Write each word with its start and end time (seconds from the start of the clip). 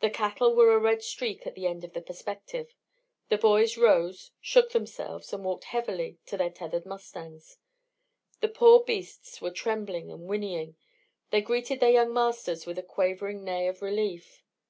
The 0.00 0.10
cattle 0.10 0.54
were 0.54 0.74
a 0.74 0.78
red 0.78 1.02
streak 1.02 1.46
at 1.46 1.54
the 1.54 1.66
end 1.66 1.84
of 1.84 1.94
the 1.94 2.02
perspective. 2.02 2.74
The 3.30 3.38
boys 3.38 3.78
rose, 3.78 4.30
shook 4.42 4.72
themselves, 4.72 5.32
and 5.32 5.42
walked 5.42 5.64
heavily 5.64 6.18
to 6.26 6.36
their 6.36 6.50
tethered 6.50 6.84
mustangs. 6.84 7.56
The 8.42 8.48
poor 8.48 8.84
beasts 8.84 9.40
were 9.40 9.50
trembling 9.50 10.10
and 10.10 10.26
whinnying; 10.28 10.76
they 11.30 11.40
greeted 11.40 11.80
their 11.80 11.88
young 11.92 12.12
masters 12.12 12.66
with 12.66 12.78
a 12.78 12.82
quavering 12.82 13.42
neigh 13.42 13.68
of 13.68 13.80
relief. 13.80 14.42